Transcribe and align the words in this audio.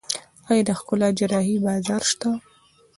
آیا 0.49 0.63
د 0.67 0.69
ښکلا 0.79 1.09
جراحي 1.17 1.55
بازار 1.65 2.01
شته؟ 2.11 2.29